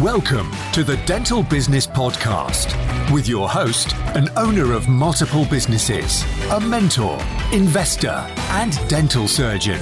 [0.00, 2.70] Welcome to the Dental Business Podcast
[3.12, 7.18] with your host, an owner of multiple businesses, a mentor,
[7.52, 9.80] investor, and dental surgeon,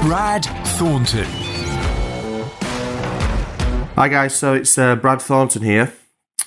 [0.00, 0.46] Brad
[0.78, 1.26] Thornton.
[3.94, 5.92] Hi guys, so it's uh, Brad Thornton here.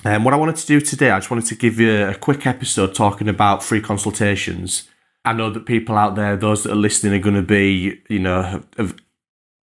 [0.02, 2.16] And um, what I wanted to do today, I just wanted to give you a
[2.16, 4.88] quick episode talking about free consultations.
[5.24, 8.18] I know that people out there, those that are listening, are going to be, you
[8.18, 8.96] know, of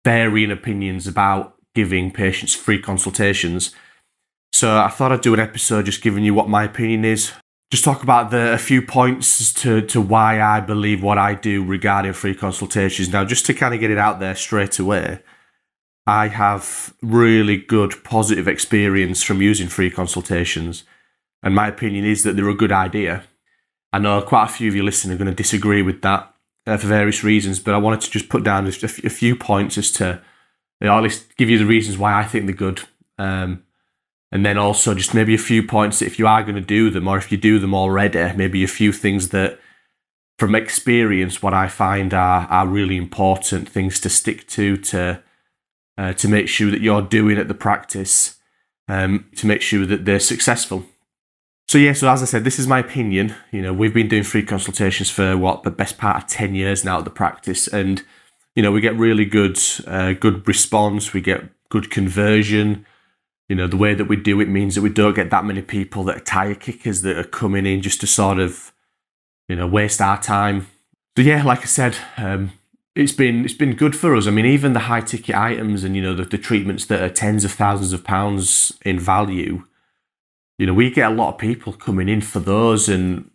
[0.04, 3.73] varying opinions about giving patients free consultations.
[4.52, 7.31] So I thought I'd do an episode just giving you what my opinion is.
[7.71, 11.63] Just talk about the a few points to, to why I believe what I do
[11.63, 13.13] regarding free consultations.
[13.13, 15.20] Now, just to kind of get it out there straight away,
[16.05, 20.83] I have really good positive experience from using free consultations.
[21.44, 23.23] And my opinion is that they're a good idea.
[23.94, 26.30] I know quite a few of you listening are going to disagree with that
[26.67, 29.09] uh, for various reasons, but I wanted to just put down just a, f- a
[29.09, 30.21] few points as to,
[30.79, 32.81] you know, at least give you the reasons why I think they're good.
[33.17, 33.63] Um,
[34.31, 36.89] and then also just maybe a few points that if you are going to do
[36.89, 39.59] them or if you do them already, maybe a few things that
[40.39, 45.21] from experience, what I find are, are really important things to stick to, to,
[45.97, 48.38] uh, to make sure that you're doing at the practice,
[48.88, 50.86] um, to make sure that they're successful.
[51.72, 53.33] So yeah, so as I said, this is my opinion.
[53.50, 56.83] You know, we've been doing free consultations for what the best part of ten years
[56.83, 58.03] now at the practice, and
[58.55, 61.14] you know we get really good, uh, good response.
[61.14, 62.86] We get good conversion.
[63.47, 65.61] You know, the way that we do it means that we don't get that many
[65.61, 68.73] people that are tire kickers that are coming in just to sort of,
[69.47, 70.67] you know, waste our time.
[71.16, 72.52] So yeah, like I said, um,
[72.97, 74.27] it's been it's been good for us.
[74.27, 77.09] I mean, even the high ticket items and you know the, the treatments that are
[77.09, 79.64] tens of thousands of pounds in value
[80.57, 83.30] you know, we get a lot of people coming in for those, and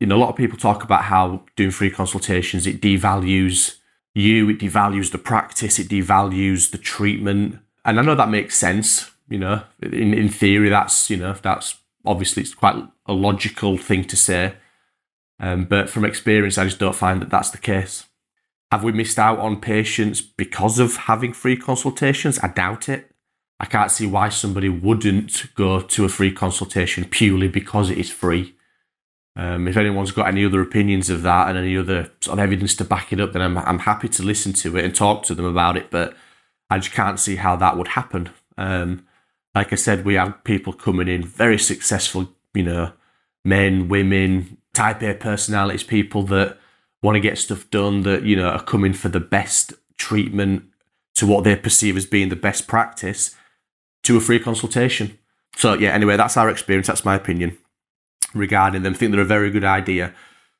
[0.00, 3.76] you know, a lot of people talk about how doing free consultations it devalues
[4.14, 9.10] you, it devalues the practice, it devalues the treatment, and I know that makes sense.
[9.28, 12.76] You know, in in theory, that's you know that's obviously it's quite
[13.06, 14.54] a logical thing to say,
[15.40, 18.04] um, but from experience, I just don't find that that's the case.
[18.70, 22.38] Have we missed out on patients because of having free consultations?
[22.42, 23.13] I doubt it.
[23.64, 28.10] I can't see why somebody wouldn't go to a free consultation purely because it is
[28.10, 28.54] free.
[29.36, 32.76] Um, if anyone's got any other opinions of that and any other sort of evidence
[32.76, 35.34] to back it up, then I'm, I'm happy to listen to it and talk to
[35.34, 35.90] them about it.
[35.90, 36.14] But
[36.68, 38.28] I just can't see how that would happen.
[38.58, 39.06] Um,
[39.54, 42.92] like I said, we have people coming in, very successful, you know,
[43.46, 46.58] men, women, type A personalities, people that
[47.02, 50.64] want to get stuff done, that, you know, are coming for the best treatment
[51.14, 53.34] to what they perceive as being the best practice
[54.04, 55.18] to a free consultation.
[55.56, 56.86] So yeah, anyway, that's our experience.
[56.86, 57.58] That's my opinion
[58.34, 58.94] regarding them.
[58.94, 60.14] I think they're a very good idea.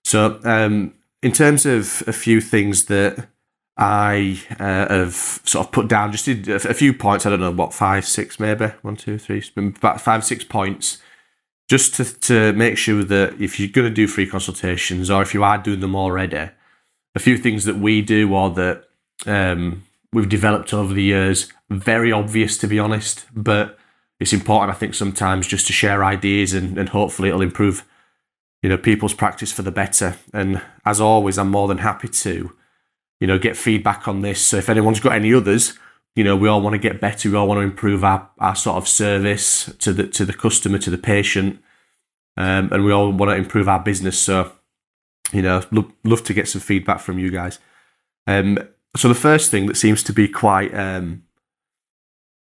[0.05, 3.29] So um, in terms of a few things that
[3.77, 7.27] I uh, have sort of put down, just a few points.
[7.27, 10.99] I don't know what five, six, maybe one, two, three, about five, six points,
[11.69, 15.35] just to to make sure that if you're going to do free consultations or if
[15.35, 16.51] you are doing them already,
[17.17, 18.85] a few things that we do or that
[19.27, 19.83] um,
[20.15, 21.53] we've developed over the years.
[21.69, 23.79] Very obvious, to be honest, but
[24.21, 27.85] it's important, I think, sometimes just to share ideas and, and hopefully it'll improve,
[28.63, 30.17] you know, people's practice for the better.
[30.33, 32.53] And as always, I'm more than happy to,
[33.21, 34.41] you know, get feedback on this.
[34.41, 35.77] So if anyone's got any others,
[36.15, 37.29] you know, we all want to get better.
[37.29, 40.79] We all want to improve our, our sort of service to the to the customer,
[40.79, 41.61] to the patient,
[42.37, 44.19] um, and we all want to improve our business.
[44.19, 44.53] So,
[45.33, 47.59] you know, lo- love to get some feedback from you guys.
[48.29, 48.59] Um,
[48.97, 51.25] so the first thing that seems to be quite, um,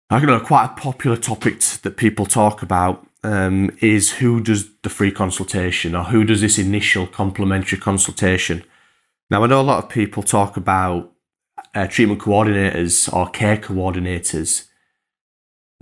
[0.09, 4.69] I don't know, quite a popular topic that people talk about um, is who does
[4.83, 8.63] the free consultation or who does this initial complimentary consultation.
[9.29, 11.11] Now I know a lot of people talk about
[11.75, 14.67] uh, treatment coordinators or care coordinators,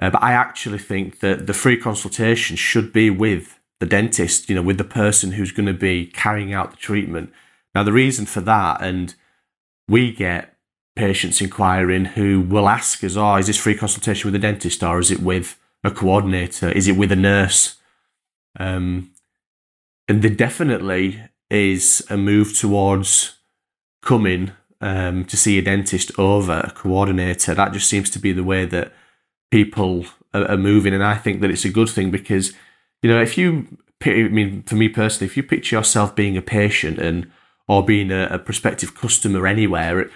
[0.01, 4.55] uh, but I actually think that the free consultation should be with the dentist, you
[4.55, 7.31] know, with the person who's going to be carrying out the treatment.
[7.75, 9.13] Now the reason for that, and
[9.87, 10.54] we get
[10.95, 14.99] patients inquiring who will ask us, oh, is this free consultation with a dentist or
[14.99, 16.69] is it with a coordinator?
[16.69, 17.75] Is it with a nurse?
[18.57, 19.11] Um,
[20.07, 23.37] and there definitely is a move towards
[24.01, 24.51] coming
[24.81, 27.53] um, to see a dentist over a coordinator.
[27.53, 28.93] That just seems to be the way that
[29.51, 30.93] people are, are moving.
[30.93, 32.53] And I think that it's a good thing because,
[33.01, 33.67] you know, if you,
[34.03, 37.31] I mean, for me personally, if you picture yourself being a patient and
[37.67, 40.09] or being a, a prospective customer anywhere,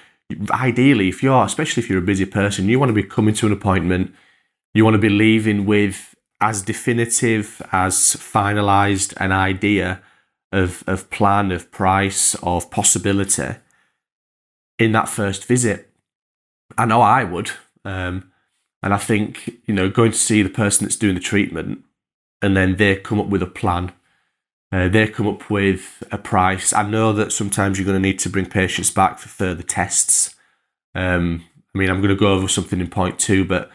[0.51, 3.47] ideally, if you're, especially if you're a busy person, you want to be coming to
[3.47, 4.13] an appointment,
[4.73, 10.01] you want to be leaving with as definitive, as finalized an idea
[10.51, 13.55] of, of plan, of price, of possibility
[14.77, 15.89] in that first visit.
[16.77, 17.51] I know I would.
[17.83, 18.31] Um,
[18.81, 21.83] and I think, you know, going to see the person that's doing the treatment
[22.41, 23.91] and then they come up with a plan.
[24.71, 26.73] Uh, they come up with a price.
[26.73, 30.35] I know that sometimes you're going to need to bring patients back for further tests.
[30.93, 33.71] Um, I mean, I'm going to go over something in point two, but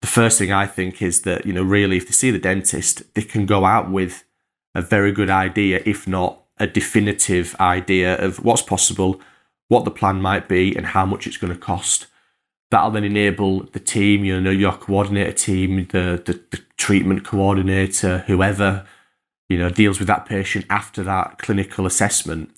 [0.00, 3.14] the first thing I think is that, you know, really, if they see the dentist,
[3.14, 4.24] they can go out with
[4.74, 9.20] a very good idea, if not a definitive idea of what's possible,
[9.68, 12.06] what the plan might be, and how much it's going to cost.
[12.70, 18.18] That'll then enable the team, you know, your coordinator team, the, the, the treatment coordinator,
[18.26, 18.86] whoever,
[19.48, 22.50] you know, deals with that patient after that clinical assessment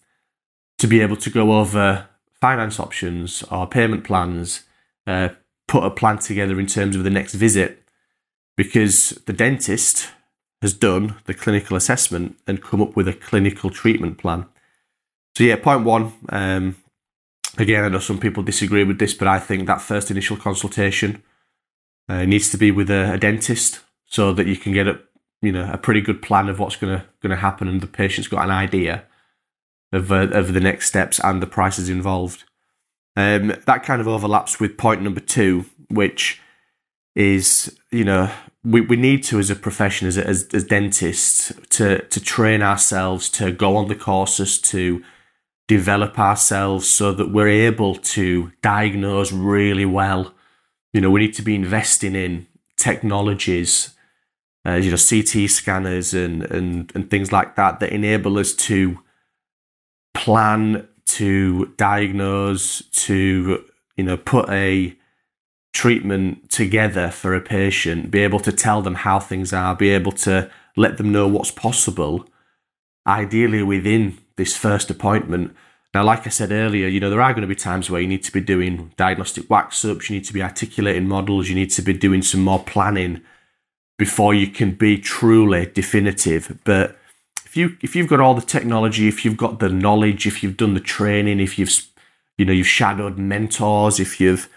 [0.79, 2.09] to be able to go over
[2.41, 4.65] finance options or payment plans,
[5.07, 5.29] uh,
[5.69, 7.83] put a plan together in terms of the next visit
[8.57, 10.09] because the dentist
[10.63, 14.47] has done the clinical assessment and come up with a clinical treatment plan.
[15.37, 16.13] So yeah, point one.
[16.29, 16.77] Um,
[17.57, 21.23] again, I know some people disagree with this, but I think that first initial consultation
[22.09, 25.01] uh, needs to be with a, a, dentist so that you can get a
[25.43, 28.45] you know a pretty good plan of what's gonna gonna happen, and the patient's got
[28.45, 29.05] an idea
[29.93, 32.45] of uh, of the next steps and the prices involved.
[33.17, 36.41] Um, that kind of overlaps with point number two, which
[37.15, 38.31] is you know
[38.65, 43.29] we, we need to as a profession as, as as dentists to to train ourselves
[43.31, 45.03] to go on the courses to
[45.67, 50.35] develop ourselves so that we're able to diagnose really well
[50.93, 52.47] you know we need to be investing in
[52.77, 53.95] technologies
[54.67, 58.99] uh, you know CT scanners and and and things like that that enable us to
[60.15, 63.65] plan to diagnose to
[63.97, 64.97] you know put a
[65.73, 70.13] treatment together for a patient, be able to tell them how things are, be able
[70.13, 72.27] to let them know what's possible,
[73.07, 75.55] ideally within this first appointment.
[75.95, 78.09] Now, like I said earlier, you know, there are going to be times where you
[78.09, 81.71] need to be doing diagnostic wax ups, you need to be articulating models, you need
[81.71, 83.23] to be doing some more planning
[84.01, 86.59] before you can be truly definitive.
[86.65, 86.97] But
[87.45, 90.57] if you if you've got all the technology, if you've got the knowledge, if you've
[90.57, 91.87] done the training, if you've
[92.39, 94.49] you know you've shadowed mentors, if you've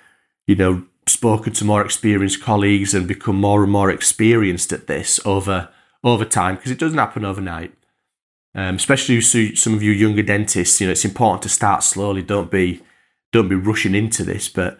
[0.47, 5.19] you know spoken to more experienced colleagues and become more and more experienced at this
[5.25, 5.67] over
[6.05, 7.73] over time because it doesn't happen overnight.
[8.55, 12.21] Um, especially some of you younger dentists, you know, it's important to start slowly.
[12.21, 12.81] Don't be
[13.33, 14.79] don't be rushing into this, but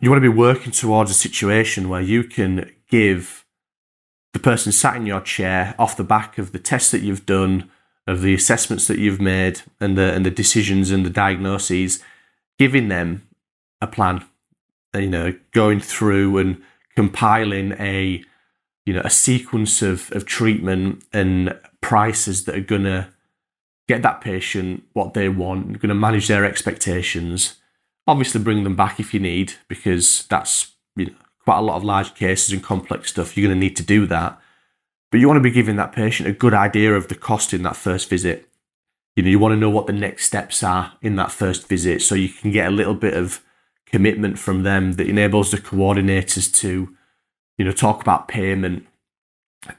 [0.00, 3.41] you want to be working towards a situation where you can give
[4.32, 7.70] the person sat in your chair off the back of the tests that you've done,
[8.06, 12.02] of the assessments that you've made, and the and the decisions and the diagnoses,
[12.58, 13.26] giving them
[13.80, 14.24] a plan
[14.94, 16.62] you know, going through and
[16.94, 18.22] compiling a,
[18.84, 23.08] you know, a sequence of, of treatment and prices that are to
[23.88, 27.56] get that patient what they want, to manage their expectations.
[28.06, 31.12] Obviously, bring them back if you need, because that's you know,
[31.44, 33.36] quite a lot of large cases and complex stuff.
[33.36, 34.40] You're going to need to do that.
[35.10, 37.62] But you want to be giving that patient a good idea of the cost in
[37.64, 38.48] that first visit.
[39.14, 42.00] You know, you want to know what the next steps are in that first visit
[42.00, 43.42] so you can get a little bit of
[43.86, 46.96] commitment from them that enables the coordinators to,
[47.58, 48.86] you know, talk about payment,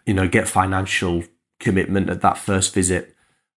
[0.06, 1.24] you know, get financial
[1.59, 3.16] commitment at that first visit.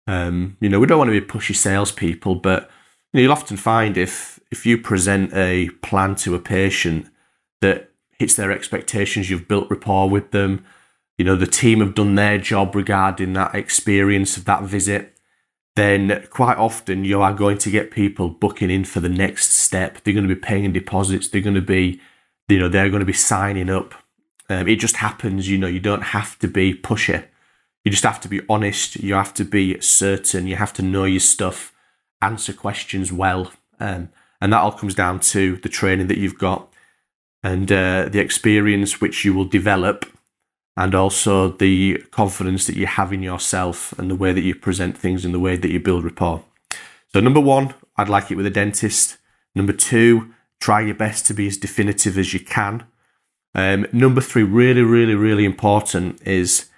[0.07, 2.71] Um, you know, we don't want to be pushy salespeople, but
[3.13, 7.09] you know, you'll often find if if you present a plan to a patient
[7.61, 10.65] that hits their expectations, you've built rapport with them.
[11.19, 15.15] You know, the team have done their job regarding that experience of that visit
[15.77, 20.03] then quite often you are going to get people booking in for the next step.
[20.03, 21.29] They're going to be paying deposits.
[21.29, 22.01] They're going to be,
[22.49, 23.95] you know, they're going to be signing up.
[24.49, 27.25] Um, it just happens, you know, you don't have to be pushy.
[27.83, 28.97] You just have to be honest.
[28.97, 30.47] You have to be certain.
[30.47, 31.73] You have to know your stuff,
[32.23, 33.53] answer questions well.
[33.81, 34.11] Um,
[34.41, 36.73] and that all comes down to the training that you've got
[37.45, 40.07] and uh, the experience which you will develop
[40.77, 44.97] and also the confidence that you have in yourself and the way that you present
[44.97, 46.43] things and the way that you build rapport.
[47.13, 49.19] So, number one, I'd like it with a dentist.
[49.55, 52.87] Number two, try your best to be as definitive as you can.
[53.55, 56.71] Um, number three, really, really, really important is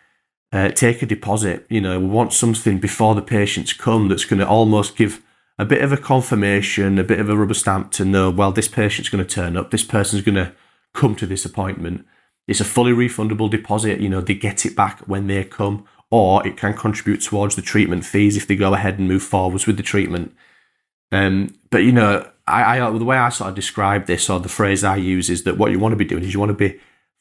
[0.52, 1.64] uh, take a deposit.
[1.70, 5.22] You know, we want something before the patients come that's going to almost give
[5.58, 8.68] a bit of a confirmation, a bit of a rubber stamp to know, well, this
[8.68, 10.52] patient's going to turn up, this person's going to
[10.92, 12.06] come to this appointment
[12.48, 14.00] it's a fully refundable deposit.
[14.00, 17.62] You know, they get it back when they come, or it can contribute towards the
[17.62, 20.34] treatment fees if they go ahead and move forwards with the treatment.
[21.12, 24.48] Um, but you know, I, I the way I sort of describe this, or the
[24.48, 26.68] phrase I use, is that what you want to be doing is you want to
[26.68, 26.78] be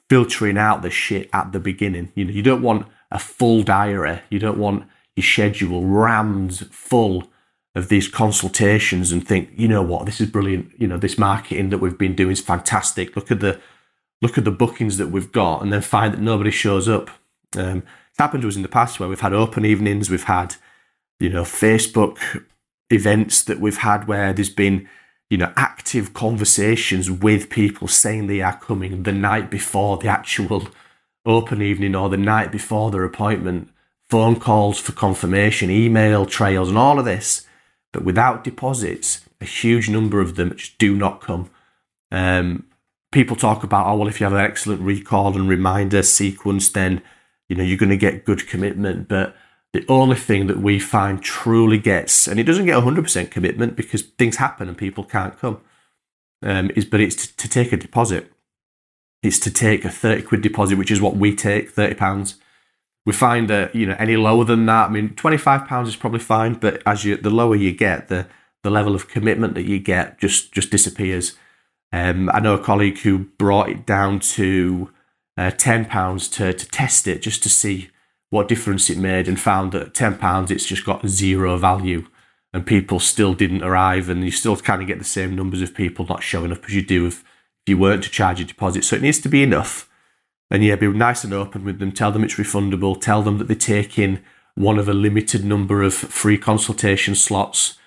[0.09, 2.11] filtering out the shit at the beginning.
[2.15, 4.21] You know, you don't want a full diary.
[4.29, 7.31] You don't want your schedule rammed full
[7.75, 10.71] of these consultations and think, you know what, this is brilliant.
[10.79, 13.15] You know, this marketing that we've been doing is fantastic.
[13.15, 13.59] Look at the
[14.21, 17.09] look at the bookings that we've got, and then find that nobody shows up.
[17.57, 20.55] Um, it's happened to us in the past where we've had open evenings, we've had,
[21.19, 22.17] you know, Facebook
[22.89, 24.87] events that we've had where there's been,
[25.29, 30.69] you know, active conversations with people saying they are coming the night before the actual
[31.25, 33.69] open evening or the night before their appointment,
[34.09, 37.44] phone calls for confirmation, email trails, and all of this.
[37.95, 41.49] But without deposits, a huge number of them just do not come.
[42.11, 42.65] Um,
[43.13, 47.01] people talk about, oh, well, if you have an excellent recall and reminder sequence, then
[47.47, 49.35] you know you're going to get good commitment but
[49.73, 54.01] the only thing that we find truly gets and it doesn't get 100% commitment because
[54.01, 55.61] things happen and people can't come
[56.41, 58.31] um, is but it's to, to, take a deposit
[59.21, 62.35] it's to take a 30 quid deposit which is what we take 30 pounds
[63.05, 66.19] we find that you know any lower than that i mean 25 pounds is probably
[66.19, 68.27] fine but as you the lower you get the
[68.63, 71.37] the level of commitment that you get just just disappears
[71.93, 74.89] um, i know a colleague who brought it down to
[75.37, 77.89] uh, £10 to, to test it just to see
[78.29, 82.05] what difference it made and found that £10 it's just got zero value
[82.53, 85.75] and people still didn't arrive and you still kind of get the same numbers of
[85.75, 88.85] people not showing up as you do if, if you weren't to charge a deposit.
[88.85, 89.89] So it needs to be enough.
[90.51, 91.91] And yeah, be nice and open with them.
[91.91, 92.99] Tell them it's refundable.
[92.99, 94.21] Tell them that they take in
[94.55, 97.77] one of a limited number of free consultation slots.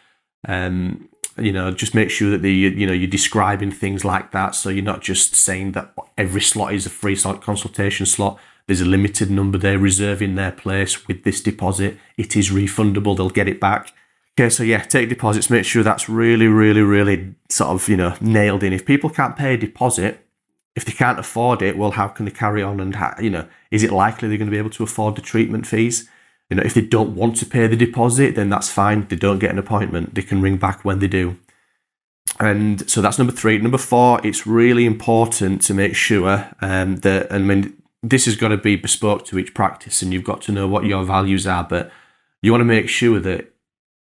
[0.46, 4.54] Um, you know, just make sure that the you know you're describing things like that,
[4.54, 8.38] so you're not just saying that every slot is a free consultation slot.
[8.66, 11.96] There's a limited number they're reserving their place with this deposit.
[12.16, 13.92] It is refundable; they'll get it back.
[14.38, 15.50] Okay, so yeah, take deposits.
[15.50, 18.72] Make sure that's really, really, really sort of you know nailed in.
[18.72, 20.27] If people can't pay a deposit,
[20.78, 22.78] if they can't afford it, well, how can they carry on?
[22.78, 25.22] And how, you know, is it likely they're going to be able to afford the
[25.22, 26.08] treatment fees?
[26.48, 29.08] You know, if they don't want to pay the deposit, then that's fine.
[29.08, 30.14] They don't get an appointment.
[30.14, 31.36] They can ring back when they do.
[32.38, 33.58] And so that's number three.
[33.58, 38.48] Number four, it's really important to make sure um, that, I mean, this has got
[38.48, 41.64] to be bespoke to each practice and you've got to know what your values are,
[41.64, 41.90] but
[42.40, 43.52] you want to make sure that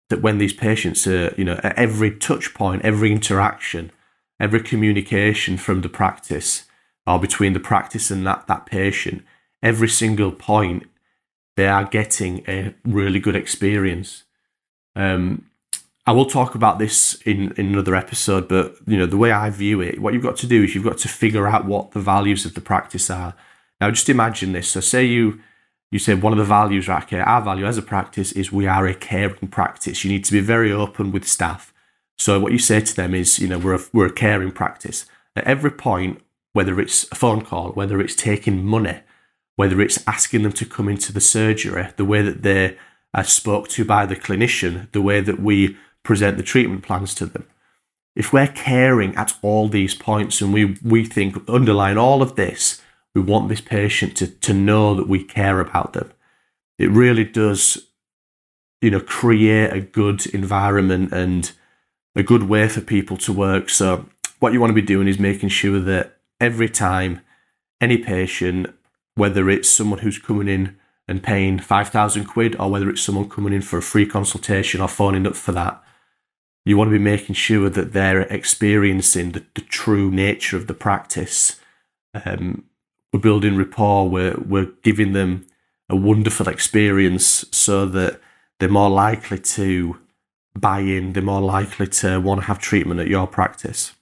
[0.09, 3.91] that when these patients are, you know, at every touch point, every interaction,
[4.39, 6.65] every communication from the practice
[7.05, 9.23] or between the practice and that, that patient,
[9.61, 10.87] every single point
[11.59, 14.23] they are getting a really good experience.
[14.95, 15.45] Um,
[16.05, 19.49] I will talk about this in, in another episode, but you know the way I
[19.49, 21.99] view it, what you've got to do is you've got to figure out what the
[21.99, 23.35] values of the practice are.
[23.81, 24.69] Now, just imagine this.
[24.69, 25.41] So, say you
[25.91, 27.03] you say one of the values, right?
[27.03, 30.05] Okay, our value as a practice is we are a caring practice.
[30.05, 31.73] You need to be very open with staff.
[32.19, 35.05] So, what you say to them is, you know, we're a, we're a caring practice.
[35.37, 36.21] At every point,
[36.51, 38.99] whether it's a phone call, whether it's taking money,
[39.55, 42.77] whether it's asking them to come into the surgery, the way that they
[43.13, 47.15] are uh, spoke to by the clinician, the way that we present the treatment plans
[47.15, 47.47] to them.
[48.15, 52.81] If we're caring at all these points and we, we think underlying all of this,
[53.15, 56.11] we want this patient to, to know that we care about them,
[56.77, 57.87] it really does,
[58.81, 61.51] you know, create a good environment and
[62.15, 63.69] a good way for people to work.
[63.69, 64.05] So
[64.39, 67.21] what you want to be doing is making sure that every time
[67.81, 68.73] any patient
[69.19, 73.53] whether it's someone who's coming in and paying 5,000 quid or whether it's someone coming
[73.53, 75.83] in for a free consultation or phoning up for that.
[76.65, 80.73] You want to be making sure that they're experiencing the, the true nature of the
[80.73, 81.59] practice.
[82.13, 82.63] Um,
[83.11, 85.45] we're building rapport, we're, we're giving them
[85.89, 88.21] a wonderful experience so that
[88.59, 89.97] they're more likely to
[90.59, 93.93] buy in, they're more likely to want to have treatment at your practice.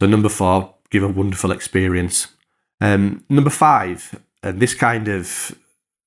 [0.00, 2.28] So, number four, give a wonderful experience.
[2.80, 5.56] Um, number five, and this kind of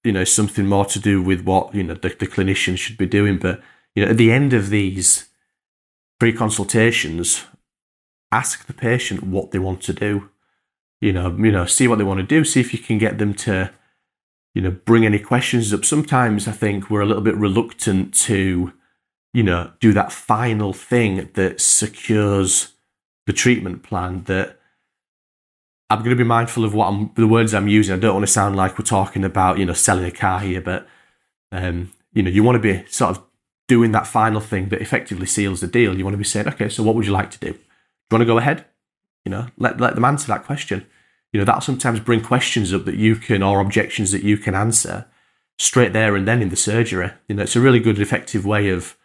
[0.05, 3.07] you know something more to do with what you know the, the clinician should be
[3.07, 3.61] doing but
[3.95, 5.27] you know at the end of these
[6.19, 7.45] pre-consultations
[8.31, 10.29] ask the patient what they want to do
[11.01, 13.17] you know you know see what they want to do see if you can get
[13.17, 13.71] them to
[14.53, 18.71] you know bring any questions up sometimes i think we're a little bit reluctant to
[19.35, 22.73] you know do that final thing that secures
[23.25, 24.59] the treatment plan that
[25.89, 27.95] I'm going to be mindful of what I'm, the words I'm using.
[27.95, 30.59] I don't want to sound like we're talking about, you know, selling a car here,
[30.59, 30.87] but,
[31.51, 33.23] um, you know, you want to be sort of
[33.67, 35.95] doing that final thing that effectively seals the deal.
[35.95, 37.51] You want to be saying, okay, so what would you like to do?
[37.51, 38.65] Do you want to go ahead?
[39.25, 40.87] You know, let, let them answer that question.
[41.31, 44.55] You know, that'll sometimes bring questions up that you can, or objections that you can
[44.55, 45.05] answer
[45.59, 47.11] straight there and then in the surgery.
[47.27, 48.97] You know, it's a really good, effective way of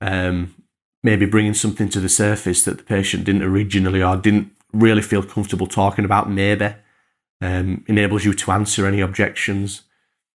[0.00, 0.54] um,
[1.02, 5.22] maybe bringing something to the surface that the patient didn't originally or didn't really feel
[5.22, 6.74] comfortable talking about maybe
[7.40, 9.82] um, enables you to answer any objections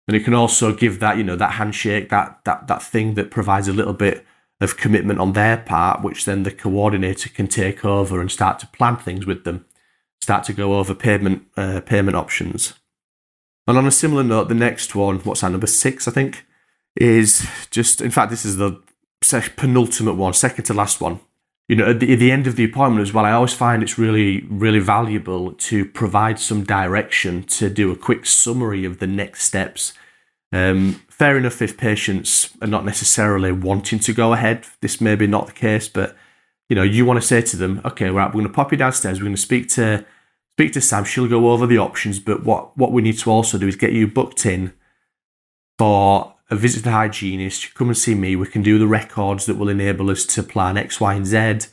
[0.06, 3.30] and it can also give that you know that handshake that that that thing that
[3.30, 4.26] provides a little bit
[4.60, 8.66] of commitment on their part, which then the coordinator can take over and start to
[8.66, 9.64] plan things with them,
[10.20, 12.74] start to go over payment uh, payment options.
[13.66, 16.44] And on a similar note, the next one, what's that number six, I think,
[16.96, 18.82] is just in fact this is the
[19.20, 21.20] penultimate one, second to last one.
[21.68, 23.82] You know, at the, at the end of the appointment as well, I always find
[23.82, 29.06] it's really, really valuable to provide some direction to do a quick summary of the
[29.06, 29.92] next steps.
[30.52, 34.66] Um, fair enough if patients are not necessarily wanting to go ahead.
[34.80, 36.16] This may be not the case, but
[36.68, 38.78] you know, you want to say to them, okay, right, we're going to pop you
[38.78, 39.18] downstairs.
[39.18, 40.04] We're going to speak to
[40.56, 41.04] speak to Sam.
[41.04, 43.92] She'll go over the options, but what what we need to also do is get
[43.92, 44.72] you booked in
[45.78, 48.34] for a visit to the hygienist, come and see me.
[48.36, 51.70] We can do the records that will enable us to plan X, Y, and Z.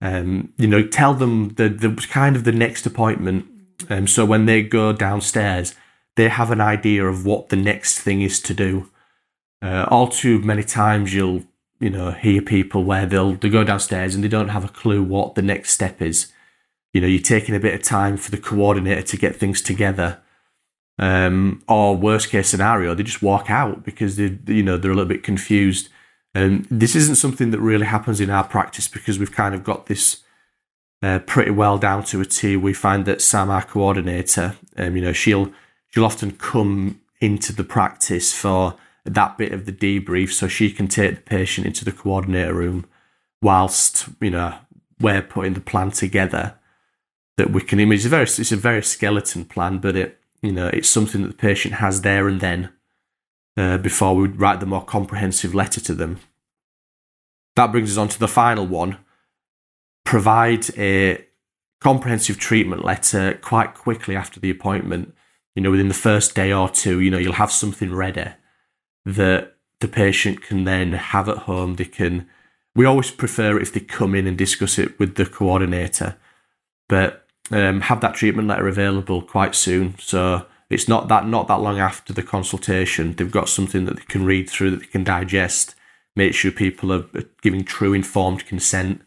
[0.00, 3.46] Um, you know, tell them the, the kind of the next appointment.
[3.90, 5.74] Um, so when they go downstairs,
[6.16, 8.90] they have an idea of what the next thing is to do.
[9.60, 11.42] Uh, all too many times you'll,
[11.80, 15.02] you know, hear people where they'll they go downstairs and they don't have a clue
[15.02, 16.32] what the next step is.
[16.92, 20.20] You know, you're taking a bit of time for the coordinator to get things together
[20.98, 24.94] um, or worst case scenario, they just walk out because they, you know, they're a
[24.94, 25.88] little bit confused.
[26.34, 29.86] And this isn't something that really happens in our practice because we've kind of got
[29.86, 30.22] this
[31.02, 32.56] uh, pretty well down to a T.
[32.56, 35.52] We find that Sam, our coordinator, um, you know, she'll
[35.90, 40.88] she'll often come into the practice for that bit of the debrief, so she can
[40.88, 42.86] take the patient into the coordinator room
[43.42, 44.54] whilst you know
[44.98, 46.54] we're putting the plan together.
[47.36, 47.98] That we can image.
[47.98, 51.28] It's a very it's a very skeleton plan, but it you know, it's something that
[51.28, 52.70] the patient has there and then
[53.56, 56.20] uh, before we write the more comprehensive letter to them.
[57.56, 58.98] That brings us on to the final one.
[60.04, 61.24] Provide a
[61.80, 65.14] comprehensive treatment letter quite quickly after the appointment.
[65.54, 68.32] You know, within the first day or two, you know, you'll have something ready
[69.06, 71.76] that the patient can then have at home.
[71.76, 72.28] They can,
[72.74, 76.16] we always prefer if they come in and discuss it with the coordinator,
[76.88, 79.94] but um, have that treatment letter available quite soon.
[79.98, 83.14] So it's not that not that long after the consultation.
[83.14, 85.74] They've got something that they can read through that they can digest.
[86.16, 87.04] Make sure people are
[87.42, 89.02] giving true informed consent,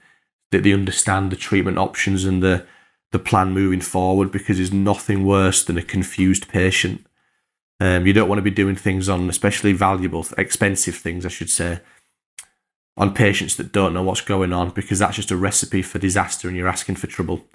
[0.52, 2.66] that they understand the treatment options and the
[3.12, 4.32] the plan moving forward.
[4.32, 7.06] Because there's nothing worse than a confused patient.
[7.80, 11.50] Um, you don't want to be doing things on, especially valuable, expensive things, I should
[11.50, 11.80] say,
[12.96, 16.48] on patients that don't know what's going on, because that's just a recipe for disaster,
[16.48, 17.46] and you're asking for trouble.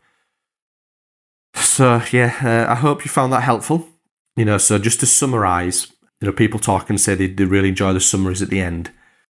[1.55, 3.89] So yeah, uh, I hope you found that helpful.
[4.37, 7.69] You know, so just to summarise, you know, people talk and say they, they really
[7.69, 8.91] enjoy the summaries at the end.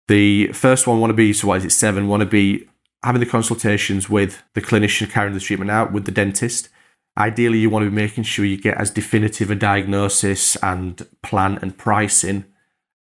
[0.08, 2.08] The first one want to be so what is it seven?
[2.08, 2.68] Want to be
[3.02, 6.68] having the consultations with the clinician carrying the treatment out with the dentist.
[7.16, 11.58] Ideally, you want to be making sure you get as definitive a diagnosis and plan
[11.62, 12.44] and pricing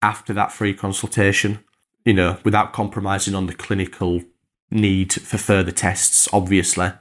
[0.02, 1.64] after that free consultation.
[2.04, 4.22] You know, without compromising on the clinical
[4.70, 6.92] need for further tests, obviously.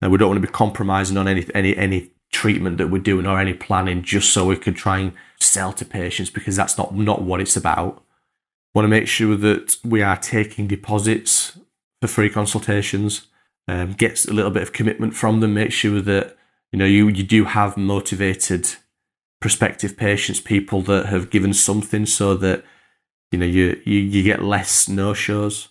[0.00, 3.26] And we don't want to be compromising on any any any treatment that we're doing
[3.26, 6.94] or any planning just so we can try and sell to patients because that's not
[6.94, 8.02] not what it's about.
[8.74, 11.58] Want to make sure that we are taking deposits
[12.00, 13.26] for free consultations.
[13.66, 15.52] Um, gets a little bit of commitment from them.
[15.52, 16.36] Make sure that
[16.72, 18.66] you know you you do have motivated
[19.40, 22.64] prospective patients, people that have given something, so that
[23.30, 25.68] you know you you, you get less no shows.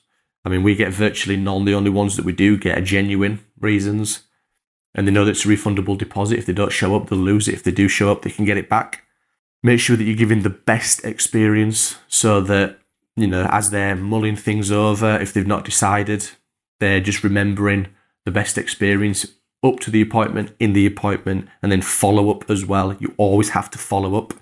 [0.48, 1.66] I mean, we get virtually none.
[1.66, 4.24] The only ones that we do get are genuine reasons.
[4.96, 6.40] And they know that it's a refundable deposit.
[6.40, 7.54] If they don't show up, they'll lose it.
[7.54, 9.04] If they do show up, they can get it back.
[9.62, 12.80] Make sure that you're giving the best experience so that,
[13.18, 16.30] you know, as they're mulling things over, if they've not decided,
[16.80, 17.90] they're just remembering
[18.24, 19.26] the best experience
[19.62, 22.96] up to the appointment, in the appointment, and then follow up as well.
[23.02, 24.34] You always have to follow up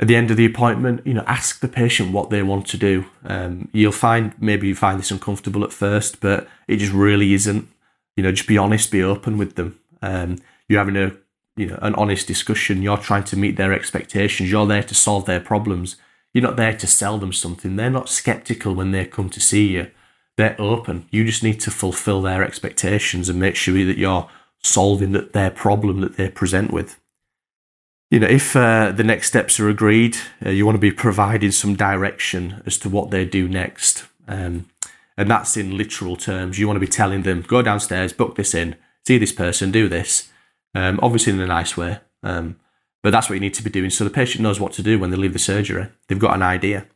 [0.00, 2.76] at the end of the appointment, you know, ask the patient what they want to
[2.76, 3.06] do.
[3.24, 7.68] Um, you'll find maybe you find this uncomfortable at first, but it just really isn't.
[8.16, 9.78] You know, just be honest, be open with them.
[10.02, 11.16] Um, you're having a
[11.56, 12.82] you know an honest discussion.
[12.82, 14.50] You're trying to meet their expectations.
[14.50, 15.96] You're there to solve their problems.
[16.32, 17.74] You're not there to sell them something.
[17.74, 19.90] They're not skeptical when they come to see you.
[20.36, 21.06] They're open.
[21.10, 24.28] You just need to fulfill their expectations and make sure that you're
[24.62, 27.00] solving that their problem that they present with
[28.10, 31.50] you know, if uh, the next steps are agreed, uh, you want to be providing
[31.50, 34.06] some direction as to what they do next.
[34.26, 34.68] Um,
[35.16, 36.58] and that's in literal terms.
[36.58, 39.88] You want to be telling them, go downstairs, book this in, see this person, do
[39.88, 40.30] this.
[40.74, 41.98] Um, obviously, in a nice way.
[42.22, 42.58] Um,
[43.02, 44.98] but that's what you need to be doing so the patient knows what to do
[44.98, 45.88] when they leave the surgery.
[46.08, 46.86] They've got an idea.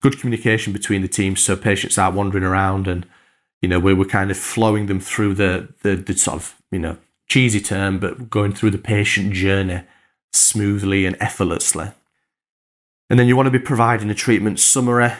[0.00, 3.06] Good communication between the teams so patients aren't wandering around and,
[3.62, 6.78] you know, we're, we're kind of flowing them through the, the, the sort of, you
[6.78, 9.82] know, cheesy term, but going through the patient journey
[10.36, 11.90] smoothly and effortlessly.
[13.08, 15.12] And then you want to be providing a treatment summary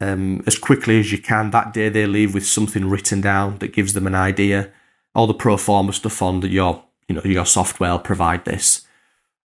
[0.00, 1.50] um, as quickly as you can.
[1.50, 4.70] That day they leave with something written down that gives them an idea.
[5.14, 8.86] All the pro forma stuff on that your you know your software will provide this.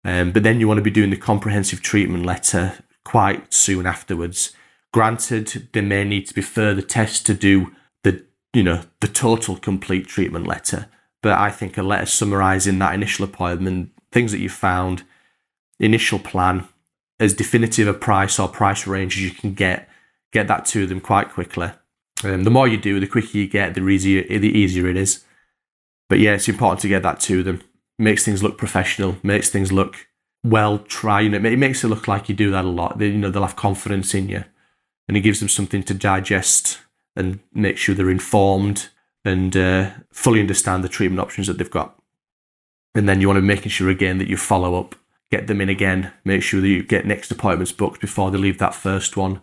[0.03, 4.53] Um, but then you want to be doing the comprehensive treatment letter quite soon afterwards.
[4.93, 9.57] Granted, there may need to be further tests to do the you know the total
[9.57, 10.87] complete treatment letter,
[11.21, 15.03] but I think a letter summarising that initial appointment, things that you found,
[15.79, 16.67] initial plan,
[17.19, 19.89] as definitive a price or price range as you can get,
[20.31, 21.71] get that to them quite quickly.
[22.23, 25.23] Um, the more you do, the quicker you get, the easier the easier it is.
[26.09, 27.61] But yeah, it's important to get that to them.
[27.97, 29.17] Makes things look professional.
[29.23, 30.07] Makes things look
[30.43, 31.21] well tried.
[31.21, 32.97] You know, it makes it look like you do that a lot.
[32.97, 34.43] They, you know, they'll have confidence in you,
[35.07, 36.79] and it gives them something to digest
[37.15, 38.89] and make sure they're informed
[39.25, 41.99] and uh, fully understand the treatment options that they've got.
[42.95, 44.95] And then you want to making sure again that you follow up,
[45.31, 48.57] get them in again, make sure that you get next appointments booked before they leave
[48.59, 49.41] that first one,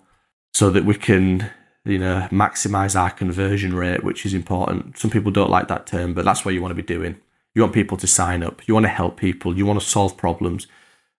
[0.52, 1.50] so that we can
[1.84, 4.98] you know maximize our conversion rate, which is important.
[4.98, 7.20] Some people don't like that term, but that's what you want to be doing.
[7.54, 8.66] You want people to sign up.
[8.68, 9.56] You want to help people.
[9.56, 10.66] You want to solve problems.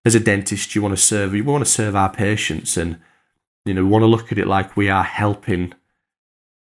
[0.06, 1.34] As a dentist, you want to serve.
[1.34, 3.00] You want to serve our patients, and
[3.66, 5.74] you know we want to look at it like we are helping.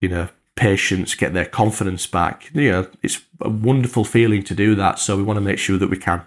[0.00, 2.50] You know patients get their confidence back.
[2.52, 4.98] You know, it's a wonderful feeling to do that.
[4.98, 6.22] So we want to make sure that we can.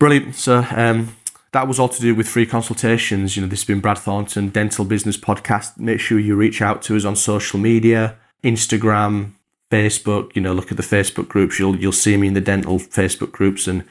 [0.00, 0.34] Brilliant.
[0.34, 1.14] So um,
[1.52, 3.36] that was all to do with free consultations.
[3.36, 5.78] You know, this has been Brad Thornton, Dental Business Podcast.
[5.78, 9.32] Make sure you reach out to us on social media, Instagram,
[9.70, 10.34] Facebook.
[10.34, 11.58] You know, look at the Facebook groups.
[11.58, 13.84] You'll you'll see me in the dental Facebook groups and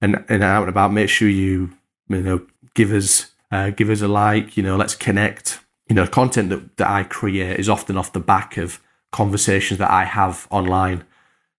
[0.00, 0.92] and and out and about.
[0.92, 1.70] Make sure you
[2.08, 4.56] you know give us uh, give us a like.
[4.56, 5.58] You know, let's connect.
[5.88, 9.90] You know, content that, that I create is often off the back of conversations that
[9.90, 11.02] I have online.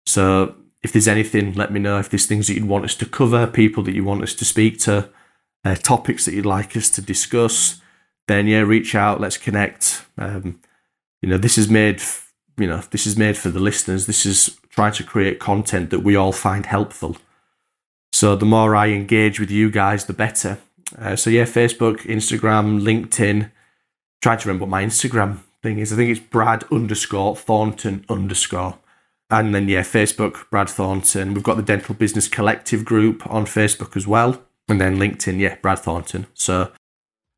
[0.05, 1.99] So if there's anything, let me know.
[1.99, 4.45] If there's things that you'd want us to cover, people that you want us to
[4.45, 5.09] speak to,
[5.65, 7.81] uh, topics that you'd like us to discuss,
[8.27, 9.19] then yeah, reach out.
[9.19, 10.05] Let's connect.
[10.17, 10.59] Um,
[11.21, 12.01] you know, this is made.
[12.57, 14.05] You know, this is made for the listeners.
[14.05, 17.17] This is trying to create content that we all find helpful.
[18.11, 20.59] So the more I engage with you guys, the better.
[20.97, 23.51] Uh, so yeah, Facebook, Instagram, LinkedIn.
[24.21, 25.93] Trying to remember what my Instagram thing is.
[25.93, 28.77] I think it's Brad underscore Thornton underscore.
[29.31, 31.33] And then, yeah, Facebook, Brad Thornton.
[31.33, 34.41] We've got the Dental Business Collective group on Facebook as well.
[34.67, 36.25] And then LinkedIn, yeah, Brad Thornton.
[36.33, 36.71] So,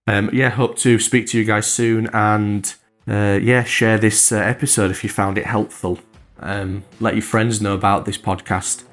[0.07, 2.07] um, yeah, hope to speak to you guys soon.
[2.13, 2.73] And,
[3.07, 5.99] uh, yeah, share this uh, episode if you found it helpful.
[6.39, 8.85] Um, let your friends know about this podcast.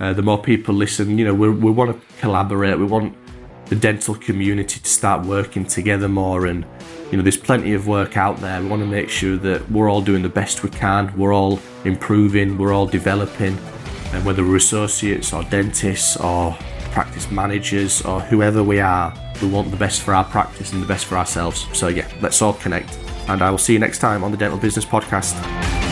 [0.00, 2.78] Uh, the more people listen, you know, we, we want to collaborate.
[2.78, 3.16] We want
[3.66, 6.64] the dental community to start working together more and
[7.10, 8.60] you know, there's plenty of work out there.
[8.60, 11.58] We want to make sure that we're all doing the best we can, we're all
[11.84, 13.58] improving, we're all developing,
[14.12, 16.56] and whether we're associates or dentists or
[16.92, 20.86] practice managers or whoever we are, we want the best for our practice and the
[20.86, 21.66] best for ourselves.
[21.72, 22.98] So, yeah, let's all connect.
[23.28, 25.87] And I will see you next time on the Dental Business Podcast.